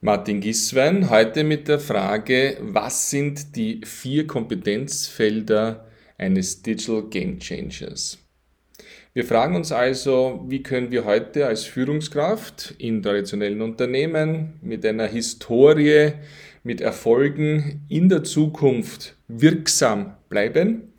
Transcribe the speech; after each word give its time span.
Martin 0.00 0.40
Giswein, 0.40 1.10
heute 1.10 1.42
mit 1.42 1.66
der 1.66 1.80
Frage, 1.80 2.56
was 2.60 3.10
sind 3.10 3.56
die 3.56 3.80
vier 3.84 4.28
Kompetenzfelder 4.28 5.88
eines 6.16 6.62
Digital 6.62 7.02
Game 7.10 7.40
Changers? 7.40 8.16
Wir 9.12 9.24
fragen 9.24 9.56
uns 9.56 9.72
also, 9.72 10.44
wie 10.46 10.62
können 10.62 10.92
wir 10.92 11.04
heute 11.04 11.48
als 11.48 11.64
Führungskraft 11.64 12.76
in 12.78 13.02
traditionellen 13.02 13.60
Unternehmen 13.60 14.60
mit 14.62 14.86
einer 14.86 15.08
Historie, 15.08 16.12
mit 16.62 16.80
Erfolgen 16.80 17.84
in 17.88 18.08
der 18.08 18.22
Zukunft 18.22 19.16
wirksam 19.26 20.14
bleiben? 20.28 20.92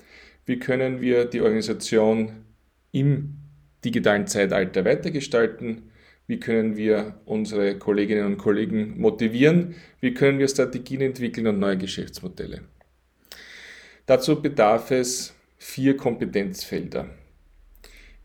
Wie 0.45 0.59
können 0.59 0.99
wir 0.99 1.23
die 1.23 1.39
Organisation 1.39 2.43
im 2.91 3.37
digitalen 3.85 4.27
Zeitalter 4.27 4.83
weitergestalten? 4.83 5.88
Wie 6.29 6.39
können 6.39 6.77
wir 6.77 7.15
unsere 7.25 7.79
Kolleginnen 7.79 8.23
und 8.23 8.37
Kollegen 8.37 9.01
motivieren? 9.01 9.73
Wie 9.99 10.13
können 10.13 10.37
wir 10.37 10.47
Strategien 10.47 11.01
entwickeln 11.01 11.47
und 11.47 11.57
neue 11.57 11.79
Geschäftsmodelle? 11.79 12.61
Dazu 14.05 14.39
bedarf 14.39 14.91
es 14.91 15.33
vier 15.57 15.97
Kompetenzfelder. 15.97 17.09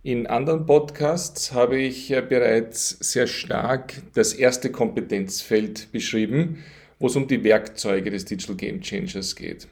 In 0.02 0.26
anderen 0.26 0.66
Podcasts 0.66 1.52
habe 1.52 1.78
ich 1.78 2.08
bereits 2.28 2.90
sehr 3.00 3.26
stark 3.26 3.94
das 4.12 4.34
erste 4.34 4.70
Kompetenzfeld 4.70 5.90
beschrieben, 5.90 6.62
wo 6.98 7.06
es 7.06 7.16
um 7.16 7.26
die 7.26 7.42
Werkzeuge 7.42 8.10
des 8.10 8.26
Digital 8.26 8.56
Game 8.56 8.82
Changers 8.82 9.34
geht. 9.34 9.66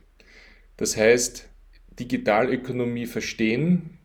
Das 0.78 0.96
heißt, 0.96 1.50
Digitalökonomie 2.00 3.04
verstehen, 3.04 3.98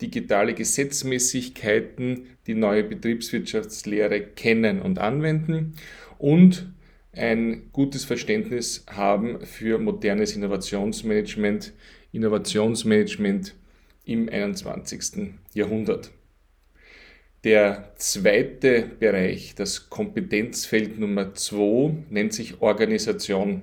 digitale 0.00 0.54
Gesetzmäßigkeiten, 0.54 2.26
die 2.46 2.54
neue 2.54 2.84
Betriebswirtschaftslehre 2.84 4.20
kennen 4.20 4.82
und 4.82 4.98
anwenden 4.98 5.74
und 6.18 6.68
ein 7.12 7.70
gutes 7.72 8.04
Verständnis 8.04 8.84
haben 8.88 9.40
für 9.40 9.78
modernes 9.78 10.34
Innovationsmanagement, 10.34 11.72
Innovationsmanagement 12.12 13.54
im 14.04 14.28
21. 14.28 15.34
Jahrhundert. 15.52 16.10
Der 17.44 17.92
zweite 17.96 18.90
Bereich, 18.98 19.54
das 19.54 19.90
Kompetenzfeld 19.90 20.98
Nummer 20.98 21.34
2, 21.34 21.94
nennt 22.10 22.32
sich 22.32 22.60
Organisation 22.62 23.62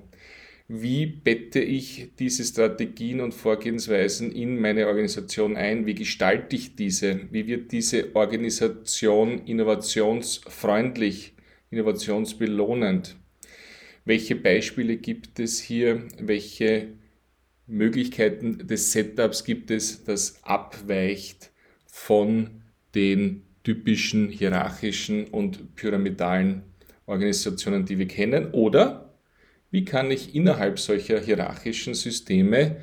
wie 0.73 1.05
bette 1.05 1.59
ich 1.59 2.11
diese 2.17 2.45
Strategien 2.45 3.19
und 3.19 3.33
Vorgehensweisen 3.33 4.31
in 4.31 4.61
meine 4.61 4.87
Organisation 4.87 5.57
ein? 5.57 5.85
Wie 5.85 5.95
gestalte 5.95 6.55
ich 6.55 6.77
diese? 6.77 7.27
Wie 7.29 7.45
wird 7.45 7.73
diese 7.73 8.15
Organisation 8.15 9.39
innovationsfreundlich, 9.39 11.33
innovationsbelohnend? 11.71 13.17
Welche 14.05 14.37
Beispiele 14.37 14.95
gibt 14.95 15.41
es 15.41 15.59
hier? 15.59 16.07
Welche 16.17 16.93
Möglichkeiten 17.67 18.65
des 18.65 18.93
Setups 18.93 19.43
gibt 19.43 19.71
es, 19.71 20.05
das 20.05 20.41
abweicht 20.41 21.51
von 21.85 22.61
den 22.95 23.41
typischen 23.65 24.29
hierarchischen 24.29 25.25
und 25.25 25.75
pyramidalen 25.75 26.63
Organisationen, 27.07 27.83
die 27.83 27.99
wir 27.99 28.07
kennen? 28.07 28.51
Oder 28.53 29.10
wie 29.71 29.85
kann 29.85 30.11
ich 30.11 30.35
innerhalb 30.35 30.77
solcher 30.79 31.19
hierarchischen 31.19 31.93
Systeme 31.93 32.77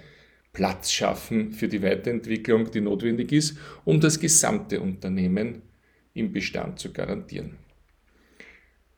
Platz 0.53 0.91
schaffen 0.91 1.53
für 1.53 1.69
die 1.69 1.83
Weiterentwicklung, 1.83 2.71
die 2.71 2.81
notwendig 2.81 3.31
ist, 3.31 3.59
um 3.85 4.01
das 4.01 4.19
gesamte 4.19 4.81
Unternehmen 4.81 5.63
im 6.15 6.33
Bestand 6.33 6.79
zu 6.81 6.93
garantieren. 6.93 7.59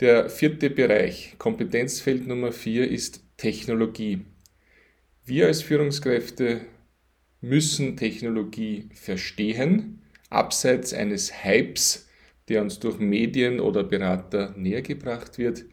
Der 0.00 0.30
vierte 0.30 0.70
Bereich, 0.70 1.34
Kompetenzfeld 1.36 2.27
Nummer 2.27 2.52
vier, 2.52 2.91
ist 2.91 3.22
Technologie. 3.36 4.24
Wir 5.27 5.48
als 5.48 5.61
Führungskräfte 5.61 6.62
müssen 7.42 7.96
Technologie 7.96 8.88
verstehen, 8.95 10.01
abseits 10.30 10.95
eines 10.95 11.45
Hypes, 11.45 12.08
der 12.48 12.62
uns 12.62 12.80
durch 12.80 12.98
Medien 12.98 13.61
oder 13.61 13.84
Berater 13.84 14.55
nähergebracht 14.57 15.36
wird. 15.36 15.64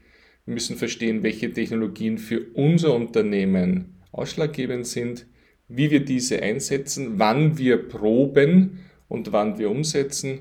Wir 0.48 0.54
müssen 0.54 0.78
verstehen, 0.78 1.24
welche 1.24 1.52
Technologien 1.52 2.18
für 2.18 2.40
unser 2.54 2.96
Unternehmen 2.96 3.98
ausschlaggebend 4.14 4.88
sind, 4.88 5.26
wie 5.68 5.92
wir 5.92 6.06
diese 6.06 6.42
einsetzen, 6.42 7.20
wann 7.20 7.58
wir 7.58 7.90
proben 7.90 8.80
und 9.10 9.34
wann 9.34 9.60
wir 9.60 9.70
umsetzen 9.70 10.40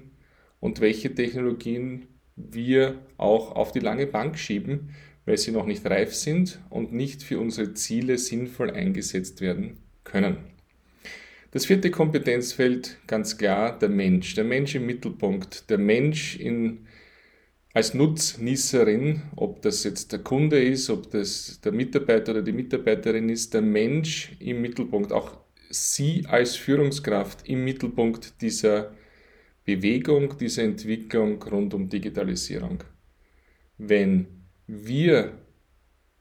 und 0.61 0.81
welche 0.81 1.13
Technologien 1.13 2.07
wir 2.37 3.01
auch 3.17 3.57
auf 3.57 3.73
die 3.73 3.81
lange 3.81 4.07
Bank 4.07 4.39
schieben, 4.39 4.91
weil 5.25 5.39
sie 5.39 5.51
noch 5.51 5.67
nicht 5.67 5.85
reif 5.85 6.15
sind 6.15 6.61
und 6.71 6.93
nicht 6.93 7.25
für 7.25 7.41
unsere 7.41 7.75
Ziele 7.75 8.17
sinnvoll 8.17 8.71
eingesetzt 8.71 9.41
werden 9.41 9.79
können. 10.05 10.37
Das 11.51 11.67
vierte 11.67 11.91
Kompetenzfeld, 11.91 12.99
ganz 13.09 13.39
klar, 13.39 13.77
der 13.77 13.89
Mensch. 13.89 14.35
Der 14.35 14.45
Mensch 14.45 14.77
im 14.77 14.87
Mittelpunkt. 14.87 15.69
Der 15.69 15.79
Mensch 15.79 16.39
in 16.39 16.87
als 17.77 17.93
Nutznießerin, 17.93 19.21
ob 19.37 19.61
das 19.61 19.85
jetzt 19.85 20.11
der 20.11 20.21
Kunde 20.21 20.65
ist, 20.65 20.89
ob 20.89 21.11
das 21.11 21.61
der 21.63 21.73
Mitarbeiter 21.73 22.33
oder 22.33 22.41
die 22.41 22.53
Mitarbeiterin 22.53 23.29
ist, 23.29 23.53
der 23.53 23.61
Mensch 23.61 24.33
im 24.39 24.63
Mittelpunkt, 24.63 25.13
auch 25.13 25.37
Sie 25.69 26.25
als 26.27 26.57
Führungskraft 26.57 27.47
im 27.47 27.65
Mittelpunkt 27.65 28.41
dieser 28.41 28.95
Bewegung, 29.67 30.39
dieser 30.39 30.63
Entwicklung 30.63 31.43
rund 31.43 31.75
um 31.75 31.91
Digitalisierung. 31.91 32.83
Wenn 33.77 34.27
wir 34.67 35.33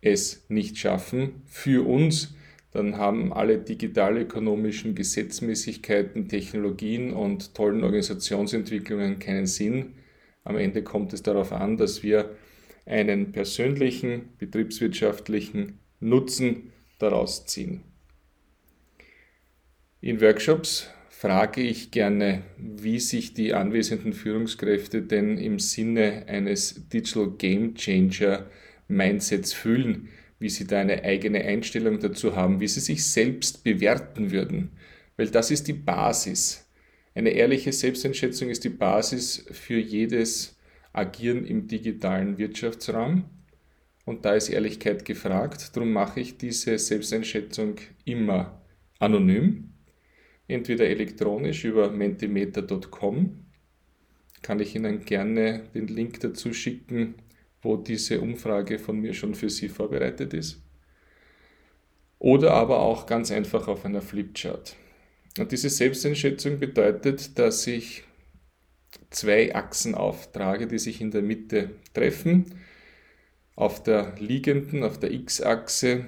es 0.02 0.44
nicht 0.50 0.78
schaffen, 0.78 1.44
für 1.46 1.88
uns, 1.88 2.34
dann 2.72 2.98
haben 2.98 3.32
alle 3.32 3.60
digitalökonomischen 3.60 4.94
Gesetzmäßigkeiten, 4.94 6.28
Technologien 6.28 7.14
und 7.14 7.56
tollen 7.56 7.86
Organisationsentwicklungen 7.86 9.20
keinen 9.20 9.46
Sinn 9.46 9.94
am 10.46 10.58
Ende 10.58 10.84
kommt 10.84 11.12
es 11.12 11.22
darauf 11.22 11.52
an, 11.52 11.76
dass 11.76 12.04
wir 12.04 12.36
einen 12.86 13.34
persönlichen, 13.34 14.30
betriebswirtschaftlichen 14.38 15.80
Nutzen 16.00 16.72
daraus 17.00 17.46
ziehen. 17.46 17.82
In 20.02 20.22
Workshops 20.22 20.90
frage 21.10 21.62
ich 21.62 21.90
gerne, 21.90 22.44
wie 22.58 23.00
sich 23.00 23.34
die 23.34 23.54
anwesenden 23.54 24.14
Führungskräfte 24.14 25.02
denn 25.02 25.38
im 25.38 25.58
Sinne 25.60 26.26
eines 26.28 26.88
Digital 26.90 27.32
Game 27.32 27.74
Changer 27.76 28.46
Mindsets 28.88 29.52
fühlen, 29.52 30.10
wie 30.38 30.50
sie 30.50 30.68
da 30.68 30.80
eine 30.80 31.04
eigene 31.04 31.44
Einstellung 31.44 32.00
dazu 32.00 32.36
haben, 32.36 32.60
wie 32.60 32.68
sie 32.68 32.82
sich 32.82 33.04
selbst 33.04 33.64
bewerten 33.64 34.32
würden. 34.32 34.74
Weil 35.18 35.30
das 35.30 35.50
ist 35.50 35.68
die 35.68 35.74
Basis. 35.74 36.65
Eine 37.16 37.30
ehrliche 37.30 37.72
Selbsteinschätzung 37.72 38.50
ist 38.50 38.66
die 38.66 38.70
Basis 38.70 39.46
für 39.50 39.80
jedes 39.80 40.58
Agieren 40.92 41.46
im 41.46 41.66
digitalen 41.66 42.38
Wirtschaftsraum. 42.38 43.24
Und 44.04 44.26
da 44.26 44.34
ist 44.36 44.50
Ehrlichkeit 44.50 45.06
gefragt. 45.06 45.76
Darum 45.76 45.94
mache 45.94 46.20
ich 46.20 46.38
diese 46.38 46.78
Selbsteinschätzung 46.78 47.76
immer 48.04 48.62
anonym, 49.00 49.72
entweder 50.50 50.88
elektronisch 50.88 51.64
über 51.64 51.90
mentimeter.com. 51.90 53.46
Kann 54.42 54.60
ich 54.60 54.76
Ihnen 54.76 55.06
gerne 55.06 55.70
den 55.74 55.88
Link 55.88 56.20
dazu 56.20 56.54
schicken, 56.54 57.16
wo 57.62 57.78
diese 57.78 58.20
Umfrage 58.20 58.78
von 58.78 59.00
mir 59.00 59.14
schon 59.14 59.36
für 59.36 59.50
Sie 59.50 59.70
vorbereitet 59.70 60.34
ist. 60.34 60.62
Oder 62.20 62.52
aber 62.54 62.80
auch 62.82 63.06
ganz 63.06 63.32
einfach 63.32 63.70
auf 63.70 63.86
einer 63.86 64.02
Flipchart. 64.02 64.76
Und 65.38 65.52
diese 65.52 65.70
Selbsteinschätzung 65.70 66.60
bedeutet, 66.60 67.38
dass 67.38 67.68
ich 67.68 68.04
zwei 69.10 69.54
Achsen 69.54 69.96
auftrage, 69.96 70.68
die 70.68 70.80
sich 70.80 71.02
in 71.02 71.12
der 71.12 71.22
Mitte 71.22 71.72
treffen. 71.94 72.46
Auf 73.56 73.84
der 73.84 74.16
liegenden, 74.20 74.84
auf 74.84 75.00
der 75.00 75.12
X-Achse 75.12 76.06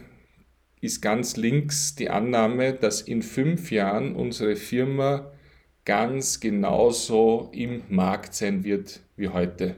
ist 0.82 1.02
ganz 1.02 1.38
links 1.38 1.96
die 1.96 2.10
Annahme, 2.10 2.74
dass 2.74 3.02
in 3.02 3.22
fünf 3.22 3.72
Jahren 3.72 4.16
unsere 4.16 4.56
Firma 4.56 5.32
ganz 5.86 6.40
genauso 6.40 7.50
im 7.54 7.82
Markt 7.90 8.34
sein 8.34 8.64
wird 8.64 9.02
wie 9.16 9.30
heute. 9.30 9.76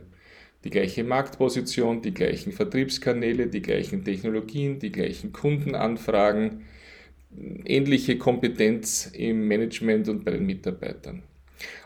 Die 0.63 0.71
gleiche 0.71 1.03
Marktposition, 1.03 2.01
die 2.01 2.13
gleichen 2.13 2.51
Vertriebskanäle, 2.51 3.47
die 3.47 3.61
gleichen 3.61 4.03
Technologien, 4.03 4.79
die 4.79 4.91
gleichen 4.91 5.31
Kundenanfragen, 5.31 6.65
ähnliche 7.65 8.17
Kompetenz 8.17 9.11
im 9.13 9.47
Management 9.47 10.09
und 10.09 10.25
bei 10.25 10.31
den 10.31 10.45
Mitarbeitern. 10.45 11.23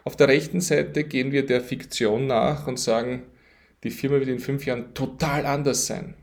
Auf 0.04 0.16
der 0.16 0.28
rechten 0.28 0.62
Seite 0.62 1.04
gehen 1.04 1.32
wir 1.32 1.46
der 1.46 1.62
Fiktion 1.62 2.28
nach 2.28 2.68
und 2.68 2.80
sagen, 2.80 3.24
die 3.84 3.90
Firma 3.90 4.20
wird 4.20 4.30
in 4.30 4.40
fünf 4.40 4.66
Jahren 4.66 4.94
total 4.94 5.46
anders 5.46 5.88
sein. 5.88 6.16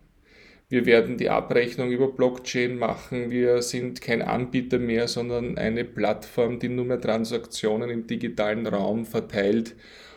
Wir 0.69 0.87
werden 0.87 1.19
die 1.19 1.29
Abrechnung 1.29 1.91
über 1.91 2.13
Blockchain 2.13 2.79
machen. 2.79 3.31
Wir 3.31 3.61
sind 3.61 4.01
kein 4.01 4.23
Anbieter 4.23 4.79
mehr, 4.79 5.09
sondern 5.09 5.59
eine 5.59 5.85
Plattform, 5.85 6.61
die 6.61 6.69
nur 6.69 6.85
mehr 6.85 7.01
Transaktionen 7.01 7.91
im 7.91 8.07
digitalen 8.07 8.67
Raum 8.69 9.05
verteilt 9.05 9.75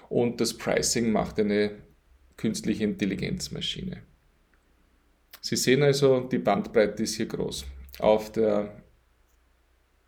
und 0.09 0.39
das 0.39 0.53
Pricing 0.53 1.11
macht 1.11 1.39
eine 1.39 1.71
künstliche 2.37 2.83
Intelligenzmaschine. 2.83 4.03
Sie 5.41 5.55
sehen 5.55 5.81
also, 5.81 6.19
die 6.19 6.37
Bandbreite 6.37 7.01
ist 7.01 7.15
hier 7.15 7.25
groß. 7.25 7.65
Auf 7.97 8.31
der 8.31 8.82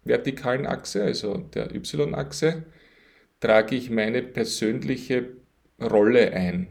vertikalen 0.05 0.65
Achse, 0.65 1.03
also 1.03 1.37
der 1.37 1.75
Y-Achse, 1.75 2.63
trage 3.39 3.75
ich 3.75 3.89
meine 3.89 4.21
persönliche 4.21 5.31
Rolle 5.81 6.31
ein. 6.31 6.67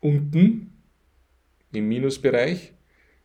Unten 0.00 0.82
im 1.72 1.88
Minusbereich, 1.88 2.72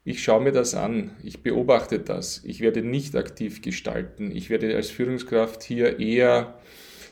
ich 0.03 0.21
schaue 0.21 0.43
mir 0.43 0.51
das 0.51 0.75
an, 0.75 1.15
ich 1.23 1.41
beobachte 1.41 1.99
das, 1.99 2.43
ich 2.43 2.59
werde 2.59 2.83
nicht 2.83 3.15
aktiv 3.15 3.61
gestalten, 3.61 4.29
ich 4.29 4.49
werde 4.49 4.75
als 4.75 4.89
Führungskraft 4.89 5.63
hier 5.63 5.99
eher 5.99 6.59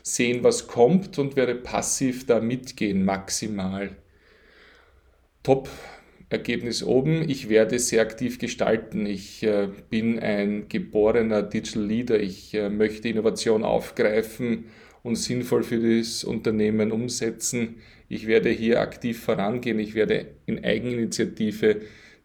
sehen, 0.02 0.44
was 0.44 0.66
kommt 0.66 1.18
und 1.18 1.34
werde 1.34 1.54
passiv 1.54 2.26
da 2.26 2.40
mitgehen, 2.40 3.04
maximal. 3.04 3.96
Top 5.42 5.68
Ergebnis 6.34 6.82
oben, 6.82 7.28
ich 7.28 7.48
werde 7.48 7.78
sehr 7.78 8.02
aktiv 8.02 8.38
gestalten. 8.38 9.06
Ich 9.06 9.42
äh, 9.42 9.68
bin 9.90 10.18
ein 10.18 10.68
geborener 10.68 11.42
Digital 11.42 11.84
Leader. 11.84 12.20
Ich 12.20 12.54
äh, 12.54 12.68
möchte 12.68 13.08
Innovation 13.08 13.64
aufgreifen 13.64 14.66
und 15.02 15.16
sinnvoll 15.16 15.62
für 15.62 15.78
das 15.78 16.24
Unternehmen 16.24 16.92
umsetzen. 16.92 17.76
Ich 18.08 18.26
werde 18.26 18.50
hier 18.50 18.80
aktiv 18.80 19.20
vorangehen. 19.20 19.78
Ich 19.78 19.94
werde 19.94 20.26
in 20.46 20.64
Eigeninitiative 20.64 21.80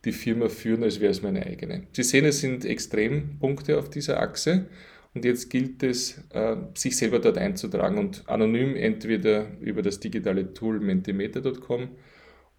die 0.06 0.12
Firma 0.12 0.50
führen, 0.50 0.84
als 0.84 1.00
wäre 1.00 1.12
es 1.12 1.22
meine 1.22 1.46
eigene. 1.46 1.84
Sie 1.92 2.04
sehen, 2.04 2.26
es 2.26 2.40
sind 2.40 2.66
Extrempunkte 2.66 3.78
auf 3.78 3.90
dieser 3.90 4.22
Achse. 4.22 4.66
Und 5.14 5.26
jetzt 5.26 5.50
gilt 5.50 5.82
es, 5.84 6.24
äh, 6.30 6.56
sich 6.76 6.96
selber 6.96 7.20
dort 7.20 7.38
einzutragen 7.38 7.98
und 7.98 8.24
anonym 8.28 8.76
entweder 8.76 9.48
über 9.60 9.82
das 9.82 10.00
digitale 10.00 10.54
Tool 10.54 10.80
mentimeter.com 10.80 11.90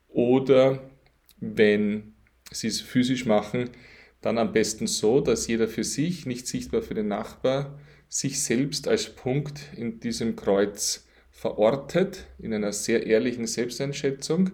oder 0.09 0.90
wenn 1.41 2.15
Sie 2.53 2.67
es 2.67 2.81
physisch 2.81 3.27
machen, 3.27 3.71
dann 4.21 4.39
am 4.39 4.53
besten 4.53 4.87
so, 4.87 5.21
dass 5.21 5.47
jeder 5.47 5.69
für 5.69 5.85
sich, 5.85 6.27
nicht 6.27 6.47
sichtbar 6.47 6.83
für 6.83 6.95
den 6.95 7.09
Nachbar, 7.09 7.79
sich 8.09 8.43
selbst 8.43 8.89
als 8.89 9.09
Punkt 9.09 9.61
in 9.77 10.01
diesem 10.01 10.37
Kreuz 10.37 11.07
verortet, 11.31 12.27
in 12.39 12.53
einer 12.53 12.73
sehr 12.73 13.07
ehrlichen 13.07 13.47
Selbsteinschätzung, 13.47 14.51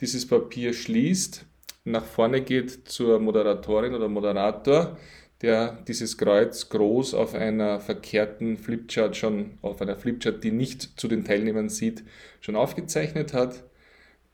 dieses 0.00 0.26
Papier 0.26 0.72
schließt, 0.72 1.44
nach 1.84 2.04
vorne 2.04 2.40
geht 2.40 2.88
zur 2.88 3.18
Moderatorin 3.18 3.94
oder 3.94 4.08
Moderator, 4.08 4.96
der 5.42 5.82
dieses 5.86 6.16
Kreuz 6.16 6.70
groß 6.70 7.12
auf 7.12 7.34
einer 7.34 7.78
verkehrten 7.78 8.56
Flipchart 8.56 9.16
schon, 9.16 9.58
auf 9.60 9.82
einer 9.82 9.96
Flipchart, 9.96 10.42
die 10.42 10.52
nicht 10.52 10.98
zu 10.98 11.08
den 11.08 11.24
Teilnehmern 11.24 11.68
sieht, 11.68 12.02
schon 12.40 12.56
aufgezeichnet 12.56 13.34
hat 13.34 13.64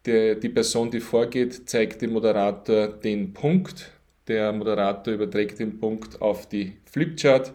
der, 0.06 0.34
die 0.34 0.48
Person, 0.48 0.90
die 0.90 1.00
vorgeht, 1.00 1.68
zeigt 1.68 2.02
dem 2.02 2.12
Moderator 2.12 2.88
den 2.88 3.32
Punkt. 3.32 3.92
Der 4.28 4.52
Moderator 4.52 5.14
überträgt 5.14 5.58
den 5.58 5.78
Punkt 5.78 6.20
auf 6.22 6.48
die 6.48 6.76
Flipchart. 6.90 7.52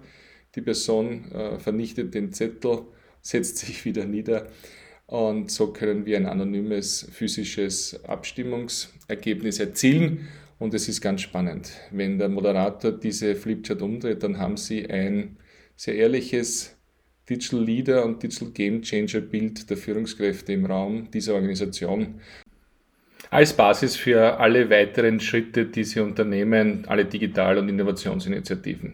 Die 0.56 0.62
Person 0.62 1.32
äh, 1.32 1.60
vernichtet 1.60 2.14
den 2.14 2.32
Zettel, 2.32 2.84
setzt 3.22 3.58
sich 3.58 3.86
wieder 3.86 4.06
nieder 4.06 4.48
und 5.08 5.52
so 5.52 5.68
können 5.68 6.06
wir 6.06 6.18
ein 6.18 6.26
anonymes 6.26 7.08
physisches 7.12 8.04
Abstimmungsergebnis 8.06 9.60
erzielen. 9.60 10.28
Und 10.58 10.74
es 10.74 10.88
ist 10.88 11.02
ganz 11.02 11.22
spannend. 11.22 11.72
Wenn 11.92 12.18
der 12.18 12.30
Moderator 12.30 12.92
diese 12.92 13.36
Flipchart 13.36 13.82
umdreht, 13.82 14.24
dann 14.24 14.40
haben 14.40 14.58
Sie 14.58 14.90
ein 14.90 15.38
sehr 15.76 15.96
ehrliches 15.96 16.75
Digital 17.30 17.64
Leader 17.64 18.06
und 18.06 18.22
Digital 18.22 18.50
Game 18.52 18.82
Changer 18.82 19.22
Bild 19.22 19.70
der 19.70 19.78
Führungskräfte 19.78 20.54
im 20.54 20.66
Raum 20.66 21.10
dieser 21.12 21.34
Organisation 21.34 22.22
als 23.32 23.54
Basis 23.54 23.96
für 23.96 24.40
alle 24.40 24.70
weiteren 24.70 25.20
Schritte, 25.20 25.66
die 25.66 25.84
Sie 25.84 26.00
unternehmen, 26.00 26.86
alle 26.88 27.06
Digital- 27.06 27.58
und 27.58 27.70
Innovationsinitiativen. 27.70 28.94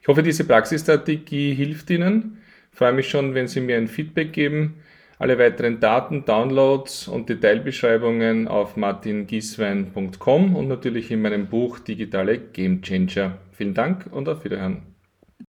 Ich 0.00 0.08
hoffe, 0.08 0.22
diese 0.22 0.44
Praxisstrategie 0.44 1.54
hilft 1.54 1.90
Ihnen. 1.90 2.38
Ich 2.72 2.78
freue 2.78 2.92
mich 2.92 3.08
schon, 3.08 3.34
wenn 3.34 3.48
Sie 3.48 3.60
mir 3.60 3.76
ein 3.76 3.88
Feedback 3.88 4.32
geben. 4.32 4.76
Alle 5.18 5.38
weiteren 5.38 5.80
Daten, 5.80 6.24
Downloads 6.24 7.06
und 7.08 7.28
Detailbeschreibungen 7.28 8.48
auf 8.48 8.76
martingieswein.com 8.76 10.56
und 10.56 10.68
natürlich 10.68 11.10
in 11.10 11.20
meinem 11.20 11.46
Buch 11.48 11.78
Digitale 11.78 12.38
Game 12.38 12.80
Changer. 12.80 13.38
Vielen 13.52 13.74
Dank 13.74 14.06
und 14.10 14.28
auf 14.28 14.44
Wiederhören. 14.44 14.89